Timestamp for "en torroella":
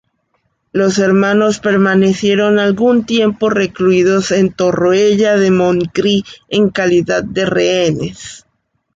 4.31-5.37